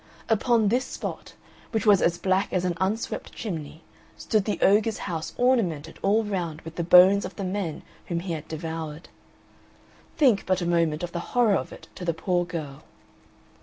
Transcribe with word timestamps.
Upon 0.29 0.69
this 0.69 0.85
spot, 0.85 1.35
which 1.69 1.85
was 1.85 2.01
as 2.01 2.17
black 2.17 2.51
as 2.51 2.65
an 2.65 2.75
unswept 2.81 3.33
chimney, 3.33 3.83
stood 4.17 4.45
the 4.45 4.57
ogre's 4.63 4.97
house 4.97 5.31
ornamented 5.37 5.99
all 6.01 6.23
round 6.23 6.59
with 6.61 6.73
the 6.73 6.83
bones 6.83 7.23
of 7.23 7.35
the 7.35 7.43
men 7.43 7.83
whom 8.07 8.21
he 8.21 8.33
had 8.33 8.47
devoured. 8.47 9.09
Think 10.17 10.47
but 10.47 10.57
for 10.57 10.63
a 10.63 10.67
moment 10.67 11.03
of 11.03 11.11
the 11.11 11.19
horror 11.37 11.53
of 11.53 11.71
it 11.71 11.87
to 11.93 12.03
the 12.03 12.15
poor 12.15 12.45
girl. 12.45 12.81